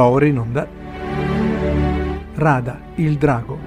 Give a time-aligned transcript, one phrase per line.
[0.00, 0.66] Va ora in onda
[2.32, 3.58] Rada, il drago.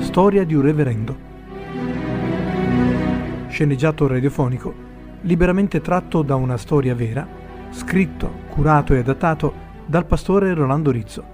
[0.00, 1.16] Storia di un reverendo.
[3.48, 4.74] Sceneggiato radiofonico,
[5.22, 7.26] liberamente tratto da una storia vera,
[7.70, 9.54] scritto, curato e adattato
[9.86, 11.24] dal pastore Rolando Rizzo.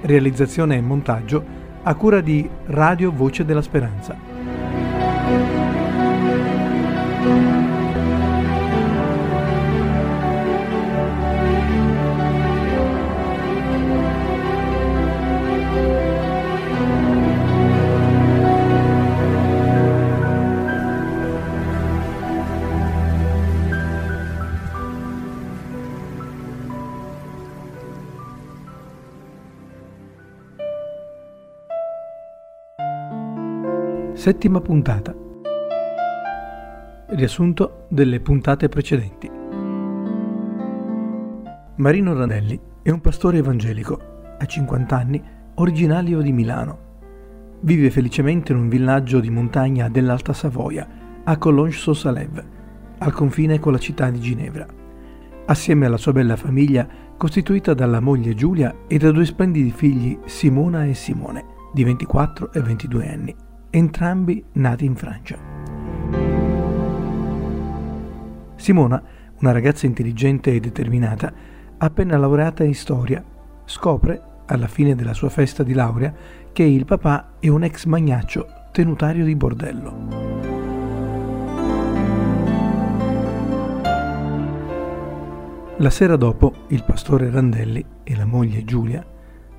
[0.00, 1.44] Realizzazione e montaggio
[1.80, 5.73] a cura di Radio Voce della Speranza.
[34.24, 35.14] Settima puntata.
[37.08, 39.30] Riassunto delle puntate precedenti.
[41.76, 44.00] Marino Ranelli è un pastore evangelico,
[44.38, 45.22] ha 50 anni,
[45.56, 46.78] originario di Milano.
[47.60, 50.88] Vive felicemente in un villaggio di montagna dell'Alta Savoia,
[51.22, 52.44] a Collonges-sur-Salève,
[53.00, 54.66] al confine con la città di Ginevra.
[55.44, 60.86] Assieme alla sua bella famiglia, costituita dalla moglie Giulia e da due splendidi figli Simona
[60.86, 63.43] e Simone, di 24 e 22 anni
[63.76, 65.36] entrambi nati in Francia.
[68.54, 69.02] Simona,
[69.40, 71.32] una ragazza intelligente e determinata,
[71.78, 73.22] appena laureata in storia,
[73.64, 76.14] scopre, alla fine della sua festa di laurea,
[76.52, 79.92] che il papà è un ex magnaccio tenutario di bordello.
[85.78, 89.04] La sera dopo, il pastore Randelli e la moglie Giulia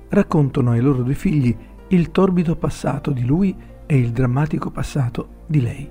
[0.08, 1.54] raccontano ai loro due figli
[1.88, 5.90] il torbido passato di lui e il drammatico passato di lei.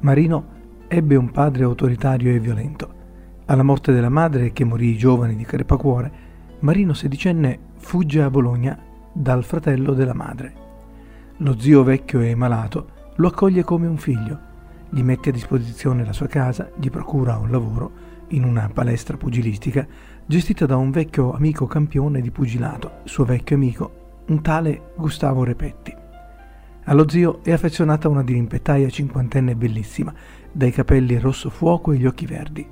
[0.00, 0.44] Marino
[0.88, 3.00] ebbe un padre autoritario e violento.
[3.46, 6.12] Alla morte della madre, che morì giovane di crepacuore,
[6.60, 8.78] Marino sedicenne fugge a Bologna
[9.12, 10.54] dal fratello della madre.
[11.38, 14.38] Lo zio vecchio e malato lo accoglie come un figlio,
[14.90, 17.90] gli mette a disposizione la sua casa, gli procura un lavoro
[18.28, 19.86] in una palestra pugilistica
[20.26, 24.00] gestita da un vecchio amico campione di pugilato, suo vecchio amico
[24.32, 25.94] un tale Gustavo Repetti.
[26.84, 30.12] Allo zio è affezionata una dirimpettaia cinquantenne bellissima,
[30.50, 32.66] dai capelli rosso fuoco e gli occhi verdi.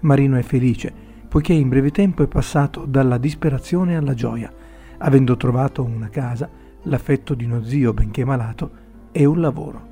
[0.00, 0.92] Marino è felice,
[1.26, 4.52] poiché in breve tempo è passato dalla disperazione alla gioia,
[4.98, 6.48] avendo trovato una casa,
[6.82, 8.70] l'affetto di uno zio benché malato
[9.10, 9.88] e un lavoro.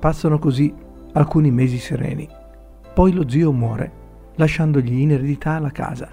[0.00, 0.74] Passano così
[1.12, 2.28] alcuni mesi sereni.
[2.92, 3.92] Poi lo zio muore,
[4.34, 6.10] lasciandogli in eredità la casa.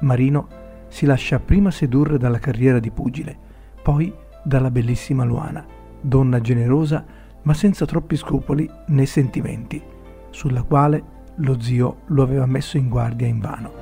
[0.00, 0.60] Marino
[0.92, 3.34] si lascia prima sedurre dalla carriera di pugile,
[3.82, 4.12] poi
[4.44, 5.64] dalla bellissima Luana,
[5.98, 7.02] donna generosa
[7.44, 9.82] ma senza troppi scrupoli né sentimenti,
[10.28, 11.02] sulla quale
[11.36, 13.72] lo zio lo aveva messo in guardia invano.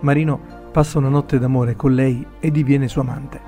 [0.00, 0.40] Marino
[0.72, 3.40] passa una notte d'amore con lei e diviene sua amante.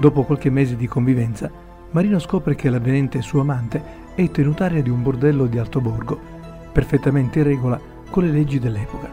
[0.00, 1.48] Dopo qualche mese di convivenza,
[1.92, 3.80] Marino scopre che l'avvenente suo amante
[4.16, 6.33] è tenutaria di un bordello di Altoborgo
[6.74, 7.80] perfettamente in regola
[8.10, 9.08] con le leggi dell'epoca.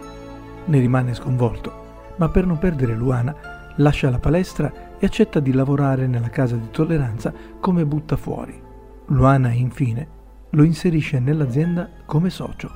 [0.66, 3.36] Ne rimane sconvolto, ma per non perdere Luana
[3.76, 8.60] lascia la palestra e accetta di lavorare nella casa di tolleranza come butta fuori.
[9.06, 10.08] Luana, infine,
[10.50, 12.70] lo inserisce nell'azienda come socio.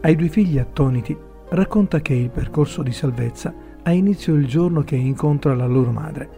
[0.00, 1.16] Ai due figli attoniti
[1.50, 6.28] racconta che il percorso di salvezza ha inizio il giorno che incontra la loro madre,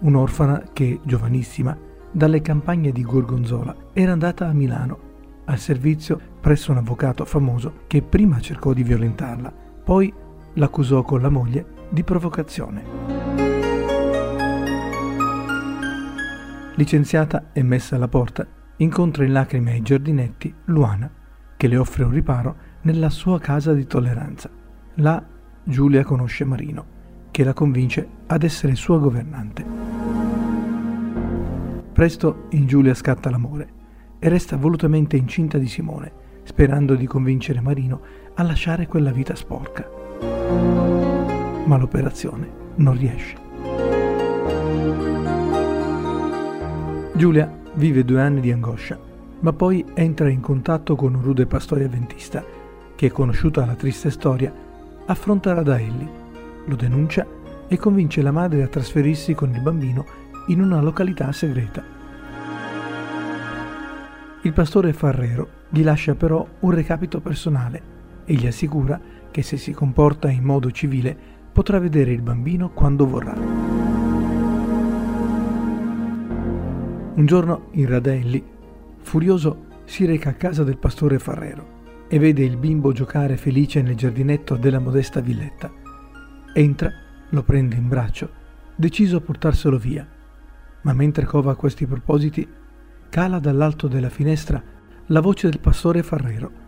[0.00, 1.76] un'orfana che, giovanissima,
[2.14, 4.98] dalle campagne di Gorgonzola era andata a Milano,
[5.46, 9.52] al servizio presso un avvocato famoso che prima cercò di violentarla,
[9.82, 10.12] poi
[10.54, 12.82] l'accusò con la moglie di provocazione.
[16.76, 18.46] Licenziata e messa alla porta,
[18.76, 21.10] incontra in lacrime ai giardinetti Luana,
[21.56, 24.48] che le offre un riparo nella sua casa di tolleranza.
[24.94, 25.20] Là
[25.64, 26.86] Giulia conosce Marino,
[27.32, 29.73] che la convince ad essere sua governante.
[31.94, 33.68] Presto in Giulia scatta l'amore
[34.18, 36.10] e resta volutamente incinta di Simone,
[36.42, 38.00] sperando di convincere Marino
[38.34, 39.88] a lasciare quella vita sporca.
[41.64, 43.36] Ma l'operazione non riesce.
[47.12, 48.98] Giulia vive due anni di angoscia,
[49.38, 52.44] ma poi entra in contatto con un rude pastore avventista
[52.96, 54.52] che, conosciuta la triste storia,
[55.06, 56.08] affronta Radaelli,
[56.64, 57.24] lo denuncia
[57.68, 61.82] e convince la madre a trasferirsi con il bambino in una località segreta.
[64.42, 67.92] Il pastore Farrero gli lascia però un recapito personale
[68.24, 69.00] e gli assicura
[69.30, 71.16] che se si comporta in modo civile
[71.52, 73.34] potrà vedere il bambino quando vorrà.
[77.14, 78.44] Un giorno in Radelli,
[78.98, 83.96] furioso, si reca a casa del pastore Farrero e vede il bimbo giocare felice nel
[83.96, 85.70] giardinetto della modesta villetta.
[86.52, 86.90] Entra,
[87.30, 88.30] lo prende in braccio,
[88.76, 90.06] deciso a portarselo via,
[90.84, 92.46] ma mentre cova questi propositi,
[93.08, 94.62] cala dall'alto della finestra
[95.08, 96.62] la voce del pastore Farrero.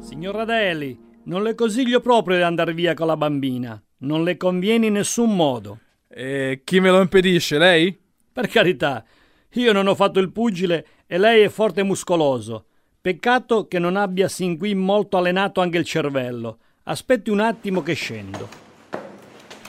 [0.00, 3.80] Signor Radelli, non le consiglio proprio di andare via con la bambina.
[3.98, 5.80] Non le conviene in nessun modo.
[6.08, 7.98] E chi me lo impedisce, lei?
[8.32, 9.04] Per carità,
[9.52, 12.66] io non ho fatto il pugile e lei è forte e muscoloso.
[13.00, 16.58] Peccato che non abbia sin qui molto allenato anche il cervello.
[16.88, 18.48] Aspetti un attimo che scendo.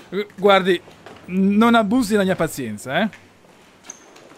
[0.07, 0.81] Eh, guardi,
[1.25, 3.09] non abusi della mia pazienza, eh?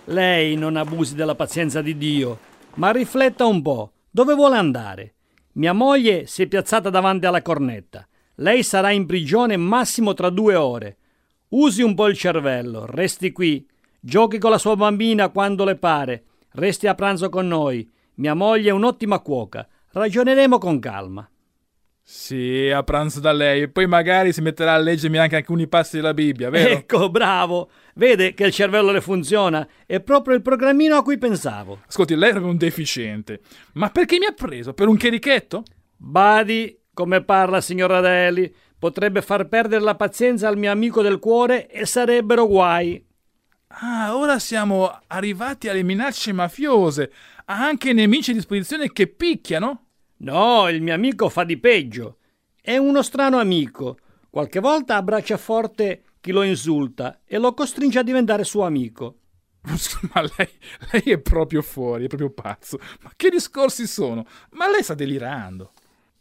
[0.06, 2.40] Lei non abusi della pazienza di Dio,
[2.76, 3.92] ma rifletta un po'.
[4.10, 5.14] Dove vuole andare?
[5.54, 8.08] Mia moglie si è piazzata davanti alla cornetta.
[8.36, 10.98] Lei sarà in prigione massimo tra due ore.
[11.50, 13.64] Usi un po' il cervello, resti qui,
[14.00, 16.24] giochi con la sua bambina quando le pare,
[16.54, 17.88] resti a pranzo con noi.
[18.16, 21.31] Mia moglie è un'ottima cuoca, ragioneremo con calma.
[22.04, 25.98] Sì, a pranzo da lei, e poi magari si metterà a leggermi anche alcuni passi
[25.98, 26.72] della Bibbia, vero?
[26.72, 27.70] Ecco, bravo!
[27.96, 29.68] Vede che il cervello le funziona?
[29.86, 31.82] È proprio il programmino a cui pensavo.
[31.88, 33.42] Ascolti, lei è proprio un deficiente.
[33.74, 34.74] Ma perché mi ha preso?
[34.74, 35.64] Per un cherichetto?
[35.96, 38.54] Badi, come parla, signor Radelli.
[38.78, 43.06] Potrebbe far perdere la pazienza al mio amico del cuore e sarebbero guai.
[43.68, 47.12] Ah, ora siamo arrivati alle minacce mafiose.
[47.46, 49.91] Ha anche nemici a disposizione che picchiano?
[50.24, 52.18] No, il mio amico fa di peggio.
[52.62, 53.98] È uno strano amico.
[54.30, 59.18] Qualche volta abbraccia forte chi lo insulta e lo costringe a diventare suo amico.
[60.14, 60.50] Ma lei,
[60.92, 62.80] lei è proprio fuori, è proprio pazzo.
[63.02, 64.26] Ma che discorsi sono?
[64.52, 65.74] Ma lei sta delirando.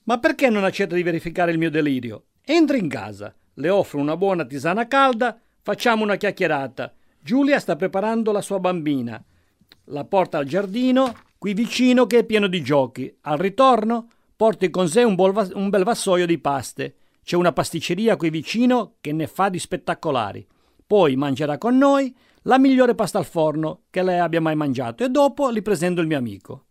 [0.04, 2.24] Ma perché non accetta di verificare il mio delirio?
[2.42, 6.94] Entri in casa, le offro una buona tisana calda, facciamo una chiacchierata.
[7.20, 9.22] Giulia sta preparando la sua bambina.
[9.84, 13.10] La porta al giardino, qui vicino che è pieno di giochi.
[13.22, 16.96] Al ritorno porti con sé un, bolva- un bel vassoio di paste.
[17.24, 20.46] C'è una pasticceria qui vicino che ne fa di spettacolari.
[20.86, 25.08] Poi mangerà con noi la migliore pasta al forno che lei abbia mai mangiato e
[25.08, 26.66] dopo li presento il mio amico.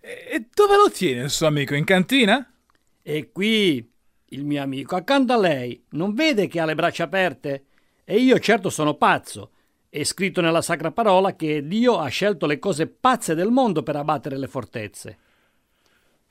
[0.00, 1.74] E dove lo tiene il suo amico?
[1.74, 2.46] In cantina?
[3.00, 3.90] E qui
[4.26, 5.82] il mio amico accanto a lei.
[5.92, 7.64] Non vede che ha le braccia aperte?
[8.04, 9.52] E io certo sono pazzo.
[9.90, 13.96] È scritto nella Sacra Parola che Dio ha scelto le cose pazze del mondo per
[13.96, 15.18] abbattere le fortezze.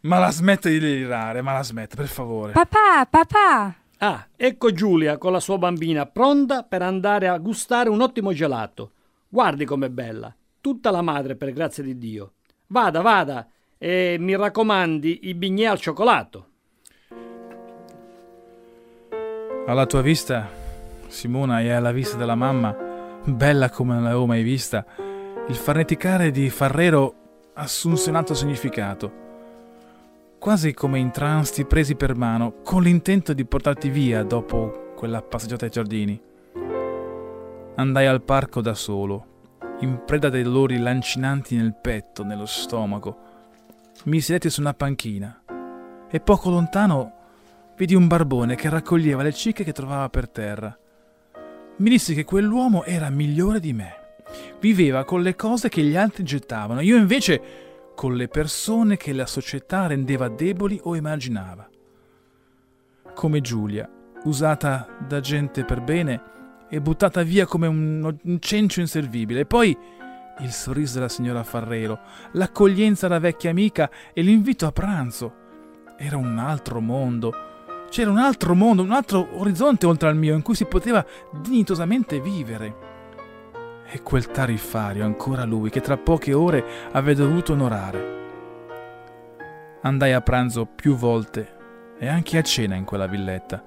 [0.01, 2.51] Ma la smette di delirare, ma la smette, per favore.
[2.51, 3.75] Papà, papà!
[3.97, 8.91] Ah, ecco Giulia con la sua bambina pronta per andare a gustare un ottimo gelato.
[9.27, 10.33] Guardi com'è bella.
[10.61, 12.33] Tutta la madre, per grazia di Dio.
[12.67, 16.49] Vada, vada, e mi raccomandi i bignè al cioccolato.
[19.65, 20.47] Alla tua vista,
[21.07, 22.86] Simona, e alla vista della mamma,
[23.27, 24.85] bella come non l'avevo mai vista,
[25.47, 27.13] il farneticare di Farrero
[27.53, 29.25] assunse un altro significato
[30.39, 35.65] quasi come in transti presi per mano, con l'intento di portarti via dopo quella passeggiata
[35.65, 36.21] ai giardini.
[37.75, 39.25] Andai al parco da solo,
[39.79, 43.25] in preda dei dolori lancinanti nel petto, nello stomaco.
[44.05, 45.41] Mi sedetti su una panchina
[46.09, 47.13] e poco lontano
[47.75, 50.77] vidi un barbone che raccoglieva le cicche che trovava per terra.
[51.77, 54.15] Mi dissi che quell'uomo era migliore di me.
[54.59, 56.81] Viveva con le cose che gli altri gettavano.
[56.81, 57.41] Io invece
[57.93, 61.69] con le persone che la società rendeva deboli o emarginava.
[63.13, 63.87] Come Giulia,
[64.23, 66.21] usata da gente per bene
[66.67, 69.41] e buttata via come un, cencio inservibile.
[69.41, 69.77] E poi
[70.39, 71.99] il sorriso della signora Farrero,
[72.33, 75.33] l'accoglienza da vecchia amica e l'invito a pranzo.
[75.95, 77.46] Era un altro mondo.
[77.89, 82.19] C'era un altro mondo, un altro orizzonte oltre al mio in cui si poteva dignitosamente
[82.19, 82.85] vivere.
[83.89, 88.15] E quel tariffario ancora lui che tra poche ore aveva dovuto onorare.
[89.81, 91.55] Andai a pranzo più volte
[91.97, 93.63] e anche a cena in quella villetta,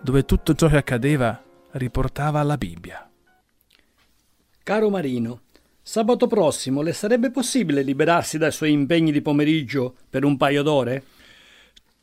[0.00, 1.40] dove tutto ciò che accadeva
[1.72, 3.08] riportava alla Bibbia.
[4.62, 5.42] Caro Marino,
[5.82, 11.04] sabato prossimo le sarebbe possibile liberarsi dai suoi impegni di pomeriggio per un paio d'ore?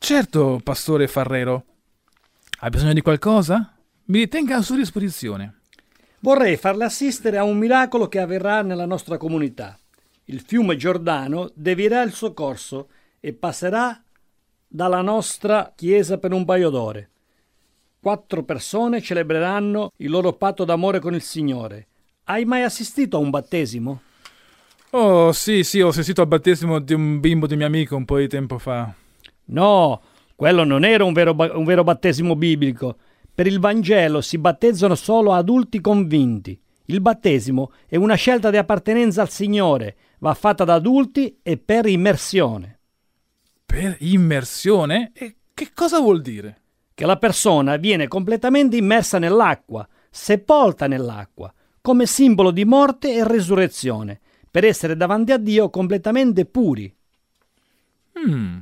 [0.06, 1.64] Certo, pastore Farrero.
[2.60, 3.74] Ha bisogno di qualcosa?
[4.04, 5.62] Mi ritenga a sua disposizione.
[6.20, 9.76] Vorrei farle assistere a un miracolo che avverrà nella nostra comunità.
[10.26, 14.00] Il fiume Giordano devierà il suo corso e passerà
[14.68, 17.10] dalla nostra chiesa per un paio d'ore.
[17.98, 21.88] Quattro persone celebreranno il loro patto d'amore con il Signore.
[22.26, 24.02] Hai mai assistito a un battesimo?
[24.90, 28.18] Oh, sì, sì, ho sentito al battesimo di un bimbo di mio amico un po'
[28.18, 28.94] di tempo fa.
[29.46, 30.00] No,
[30.34, 32.96] quello non era un vero, un vero battesimo biblico.
[33.34, 36.58] Per il Vangelo si battezzano solo adulti convinti.
[36.86, 41.86] Il battesimo è una scelta di appartenenza al Signore, va fatta da adulti e per
[41.86, 42.78] immersione.
[43.64, 45.10] Per immersione?
[45.12, 46.60] E che cosa vuol dire?
[46.94, 54.20] Che la persona viene completamente immersa nell'acqua, sepolta nell'acqua, come simbolo di morte e resurrezione,
[54.50, 56.94] per essere davanti a Dio completamente puri.
[58.18, 58.58] Hmm,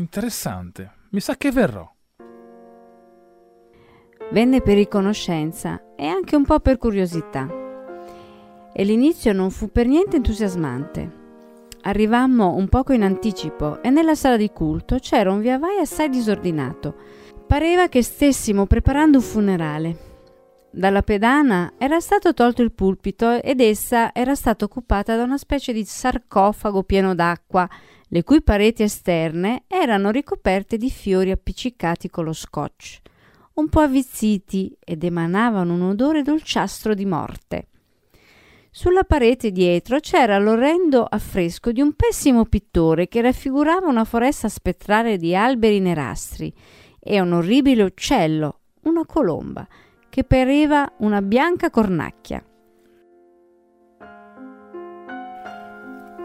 [0.00, 0.92] interessante.
[1.10, 1.90] Mi sa che verrò.
[4.30, 7.48] Venne per riconoscenza e anche un po' per curiosità.
[8.72, 11.24] E l'inizio non fu per niente entusiasmante.
[11.82, 16.94] Arrivammo un poco in anticipo e nella sala di culto c'era un viavai assai disordinato.
[17.46, 19.96] Pareva che stessimo preparando un funerale.
[20.70, 25.72] Dalla pedana era stato tolto il pulpito ed essa era stata occupata da una specie
[25.72, 27.66] di sarcofago pieno d'acqua,
[28.08, 33.00] le cui pareti esterne erano ricoperte di fiori appiccicati con lo scotch,
[33.54, 37.68] un po' avvizziti ed emanavano un odore dolciastro di morte.
[38.70, 45.16] Sulla parete dietro c'era l'orrendo affresco di un pessimo pittore che raffigurava una foresta spettrale
[45.16, 46.52] di alberi nerastri
[47.00, 49.66] e un orribile uccello, una colomba,
[50.10, 52.44] che pareva una bianca cornacchia.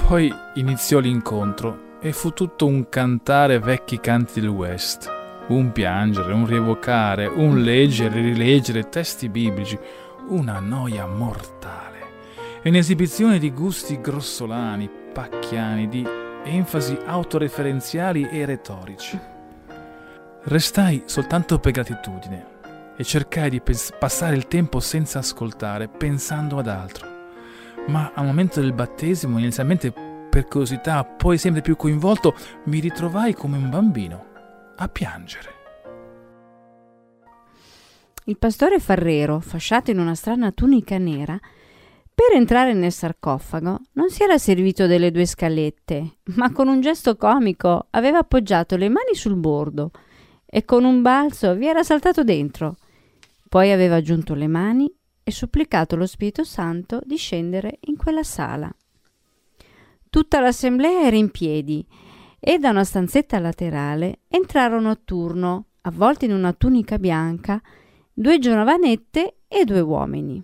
[0.07, 5.09] Poi iniziò l'incontro e fu tutto un cantare vecchi canti del West,
[5.47, 9.79] un piangere, un rievocare, un leggere e rileggere testi biblici,
[10.27, 11.91] una noia mortale
[12.61, 16.07] è un'esibizione di gusti grossolani, pacchiani, di
[16.43, 19.19] enfasi autoreferenziali e retorici.
[20.43, 22.45] Restai soltanto per gratitudine
[22.95, 27.20] e cercai di pens- passare il tempo senza ascoltare, pensando ad altro.
[27.87, 29.91] Ma al momento del battesimo, inizialmente
[30.29, 32.35] per curiosità, poi sempre più coinvolto,
[32.65, 34.25] mi ritrovai come un bambino
[34.77, 35.59] a piangere.
[38.25, 41.37] Il pastore Farrero, fasciato in una strana tunica nera,
[42.13, 47.15] per entrare nel sarcofago non si era servito delle due scalette, ma con un gesto
[47.15, 49.91] comico aveva appoggiato le mani sul bordo
[50.45, 52.75] e con un balzo vi era saltato dentro.
[53.49, 54.93] Poi aveva aggiunto le mani
[55.31, 58.71] e supplicato lo Spirito Santo di scendere in quella sala.
[60.09, 61.85] Tutta l'assemblea era in piedi
[62.37, 67.61] e da una stanzetta laterale entrarono a turno, avvolti in una tunica bianca,
[68.13, 70.43] due giovanette e due uomini.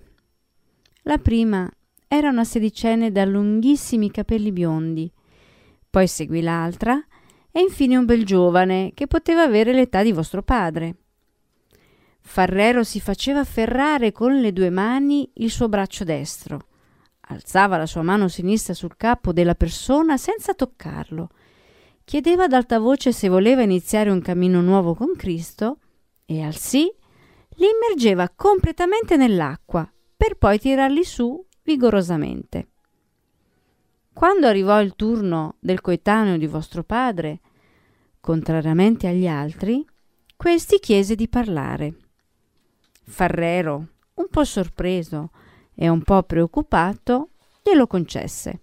[1.04, 1.70] La prima
[2.08, 5.12] era una sedicenne da lunghissimi capelli biondi,
[5.90, 7.04] poi seguì l'altra
[7.52, 10.96] e infine un bel giovane che poteva avere l'età di vostro padre.
[12.28, 16.68] Farrero si faceva afferrare con le due mani il suo braccio destro,
[17.22, 21.30] alzava la sua mano sinistra sul capo della persona senza toccarlo,
[22.04, 25.80] chiedeva ad alta voce se voleva iniziare un cammino nuovo con Cristo
[26.26, 26.94] e al sì
[27.56, 32.68] li immergeva completamente nell'acqua per poi tirarli su vigorosamente.
[34.12, 37.40] Quando arrivò il turno del coetaneo di vostro padre,
[38.20, 39.84] contrariamente agli altri,
[40.36, 41.96] questi chiese di parlare.
[43.10, 45.32] Farrero, un po' sorpreso
[45.74, 47.30] e un po' preoccupato,
[47.64, 48.60] glielo concesse.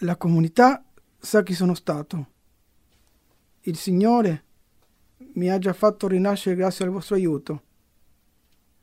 [0.00, 0.84] La comunità
[1.18, 2.26] sa chi sono stato.
[3.62, 4.44] Il Signore
[5.34, 7.62] mi ha già fatto rinascere grazie al vostro aiuto.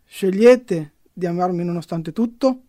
[0.04, 2.64] Scegliete di amarmi nonostante tutto?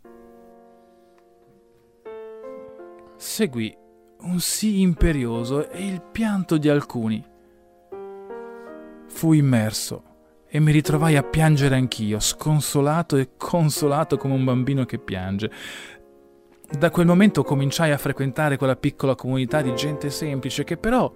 [3.17, 3.77] Seguì
[4.21, 7.23] un sì imperioso e il pianto di alcuni.
[9.07, 10.13] Fui immerso
[10.55, 15.51] e mi ritrovai a piangere anch'io, sconsolato e consolato come un bambino che piange.
[16.71, 21.13] Da quel momento cominciai a frequentare quella piccola comunità di gente semplice che però,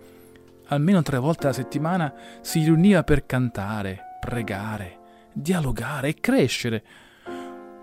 [0.66, 4.98] almeno tre volte alla settimana, si riuniva per cantare, pregare,
[5.32, 6.82] dialogare e crescere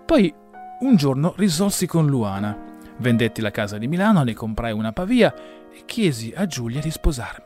[0.04, 0.32] poi
[0.80, 2.56] un giorno risolsi con Luana.
[2.98, 5.34] Vendetti la casa di Milano, ne comprai una Pavia
[5.72, 7.45] e chiesi a Giulia di sposarmi.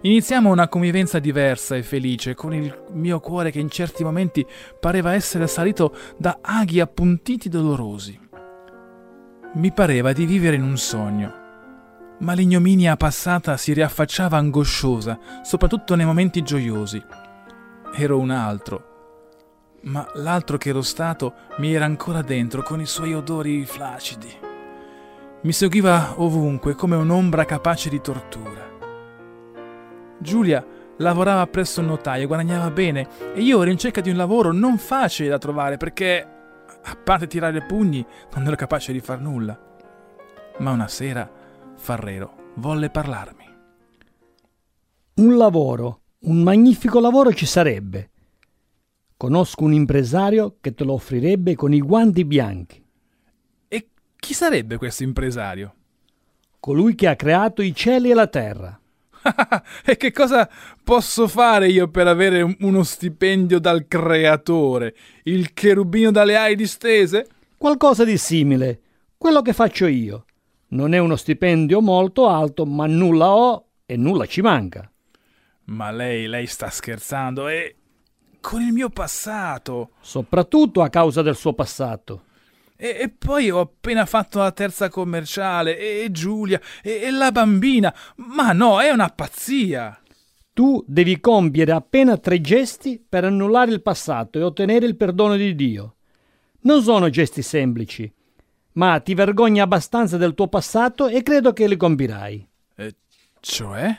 [0.00, 4.46] Iniziamo una convivenza diversa e felice, con il mio cuore che in certi momenti
[4.78, 8.16] pareva essere salito da aghi appuntiti dolorosi.
[9.54, 11.32] Mi pareva di vivere in un sogno,
[12.18, 17.02] ma l'ignominia passata si riaffacciava angosciosa, soprattutto nei momenti gioiosi.
[17.92, 23.14] Ero un altro, ma l'altro che ero stato mi era ancora dentro con i suoi
[23.14, 24.32] odori flacidi.
[25.40, 28.77] Mi seguiva ovunque come un'ombra capace di tortura.
[30.18, 30.64] Giulia
[30.98, 34.78] lavorava presso un notaio, guadagnava bene e io ero in cerca di un lavoro non
[34.78, 36.26] facile da trovare perché,
[36.82, 39.58] a parte tirare pugni, non ero capace di far nulla.
[40.58, 41.30] ma una sera
[41.76, 43.44] Farrero volle parlarmi.
[45.14, 48.10] Un lavoro, un magnifico lavoro ci sarebbe.
[49.16, 52.84] Conosco un impresario che te lo offrirebbe con i guanti bianchi.
[53.68, 55.74] E chi sarebbe questo impresario?
[56.60, 58.78] Colui che ha creato i cieli e la terra.
[59.84, 60.48] e che cosa
[60.82, 64.94] posso fare io per avere uno stipendio dal creatore?
[65.24, 67.26] Il cherubino dalle ali distese?
[67.56, 68.80] Qualcosa di simile.
[69.16, 70.24] Quello che faccio io.
[70.68, 74.90] Non è uno stipendio molto alto, ma nulla ho e nulla ci manca.
[75.64, 77.76] Ma lei, lei sta scherzando e
[78.40, 79.90] con il mio passato.
[80.00, 82.24] Soprattutto a causa del suo passato.
[82.80, 87.32] E, e poi ho appena fatto la terza commerciale e, e Giulia e, e la
[87.32, 87.92] bambina.
[88.16, 90.00] Ma no, è una pazzia.
[90.52, 95.56] Tu devi compiere appena tre gesti per annullare il passato e ottenere il perdono di
[95.56, 95.96] Dio.
[96.60, 98.12] Non sono gesti semplici,
[98.72, 102.48] ma ti vergogni abbastanza del tuo passato e credo che li compirai.
[102.76, 102.94] Eh,
[103.40, 103.96] cioè?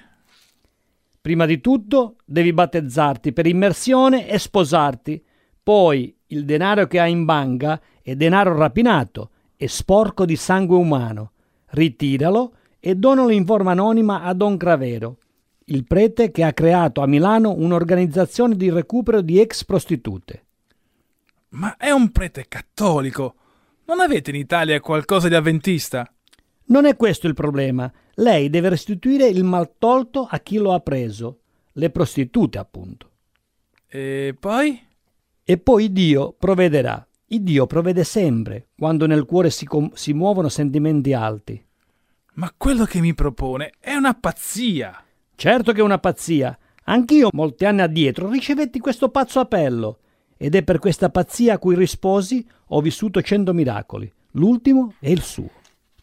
[1.19, 5.21] Prima di tutto devi battezzarti per immersione e sposarti.
[5.61, 11.31] Poi il denaro che hai in banca è denaro rapinato e sporco di sangue umano.
[11.67, 15.17] Ritiralo e donalo in forma anonima a Don Cravero,
[15.65, 20.45] il prete che ha creato a Milano un'organizzazione di recupero di ex prostitute.
[21.49, 23.35] Ma è un prete cattolico.
[23.85, 26.11] Non avete in Italia qualcosa di avventista?
[26.65, 27.91] Non è questo il problema.
[28.15, 31.39] Lei deve restituire il mal tolto a chi lo ha preso.
[31.73, 33.09] Le prostitute, appunto.
[33.87, 34.87] E poi?
[35.49, 37.03] E poi Dio provvederà.
[37.29, 41.59] Il Dio provvede sempre, quando nel cuore si, com- si muovono sentimenti alti.
[42.33, 45.03] Ma quello che mi propone è una pazzia.
[45.33, 46.55] Certo che è una pazzia.
[46.83, 50.01] Anch'io, molti anni addietro, ricevetti questo pazzo appello.
[50.37, 54.13] Ed è per questa pazzia a cui risposi ho vissuto cento miracoli.
[54.33, 55.49] L'ultimo è il suo.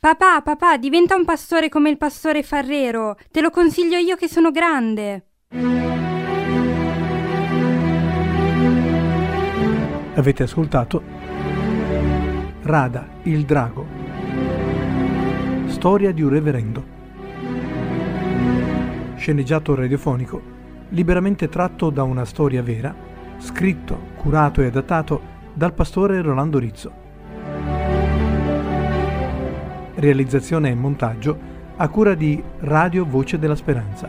[0.01, 3.17] Papà, papà, diventa un pastore come il pastore Farrero.
[3.31, 5.27] Te lo consiglio io che sono grande.
[10.17, 11.03] Avete ascoltato
[12.63, 13.87] Rada, il drago.
[15.67, 16.85] Storia di un reverendo.
[19.17, 20.41] Sceneggiato radiofonico,
[20.89, 22.95] liberamente tratto da una storia vera,
[23.37, 25.21] scritto, curato e adattato
[25.53, 26.93] dal pastore Rolando Rizzo.
[29.97, 31.39] Realizzazione e montaggio
[31.77, 34.09] a cura di Radio Voce della Speranza.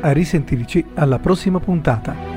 [0.00, 2.27] A risentirci alla prossima puntata.